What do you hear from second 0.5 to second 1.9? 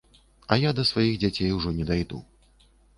А я да сваіх дзяцей ужо не